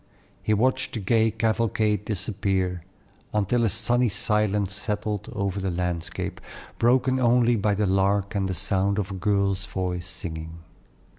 [0.41, 2.83] He watched the gay cavalcade disappear,
[3.35, 6.41] until a sunny silence settled over the landscape,
[6.79, 10.63] broken only by the larks and the sound of a girl's voice singing.